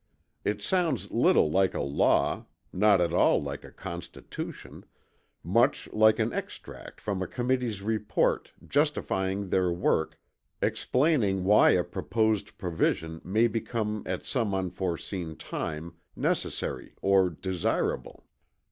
It 0.43 0.63
sounds 0.63 1.11
little 1.11 1.51
like 1.51 1.75
a 1.75 1.81
law, 1.81 2.47
not 2.73 2.99
at 2.99 3.13
all 3.13 3.39
like 3.39 3.63
a 3.63 3.69
constitution, 3.71 4.83
much 5.43 5.87
like 5.93 6.17
an 6.17 6.33
extract 6.33 6.99
from 6.99 7.21
a 7.21 7.27
committee's 7.27 7.83
report, 7.83 8.51
justifying 8.67 9.49
their 9.49 9.71
work, 9.71 10.17
explaining 10.59 11.43
why 11.43 11.73
a 11.77 11.83
proposed 11.83 12.57
provision 12.57 13.21
may 13.23 13.45
become 13.47 14.01
at 14.07 14.25
some 14.25 14.55
unforeseen 14.55 15.35
time, 15.35 15.93
necessary 16.15 16.95
or 17.03 17.29
desirable. 17.29 18.25